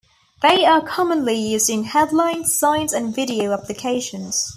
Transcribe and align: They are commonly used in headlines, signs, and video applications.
They 0.41 0.65
are 0.65 0.81
commonly 0.83 1.35
used 1.35 1.69
in 1.69 1.83
headlines, 1.83 2.57
signs, 2.57 2.91
and 2.91 3.13
video 3.13 3.53
applications. 3.53 4.49